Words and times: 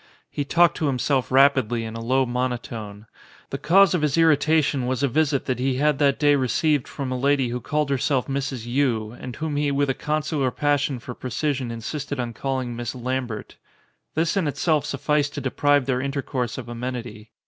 He 0.31 0.43
talked 0.43 0.75
to 0.77 0.87
himself 0.87 1.31
rapidly 1.31 1.83
in 1.83 1.93
a 1.95 1.99
low 2.01 2.25
monotone. 2.25 3.05
The 3.51 3.59
cause 3.59 3.93
of 3.93 4.01
his 4.01 4.17
irritation 4.17 4.87
was 4.87 5.03
a 5.03 5.07
visit 5.07 5.45
that 5.45 5.59
he 5.59 5.75
had 5.75 5.99
that 5.99 6.19
■day 6.19 6.41
received 6.41 6.87
from 6.87 7.11
a 7.11 7.19
lady 7.19 7.49
who 7.49 7.61
called 7.61 7.91
herself 7.91 8.25
Mrs. 8.27 8.65
Yii 8.65 9.15
and 9.21 9.35
whom 9.35 9.57
he 9.57 9.69
with 9.69 9.91
a 9.91 9.93
consular 9.93 10.49
passion 10.49 10.97
for 10.97 11.13
pre 11.13 11.29
cision 11.29 11.69
insisted 11.71 12.19
on 12.19 12.33
calling 12.33 12.75
Miss 12.75 12.95
Lambert. 12.95 13.57
This 14.15 14.35
in 14.35 14.47
itself 14.47 14.85
sufficed 14.85 15.35
to 15.35 15.41
deprive 15.41 15.85
their 15.85 16.01
intercourse 16.01 16.57
of 16.57 16.67
amenity. 16.67 17.29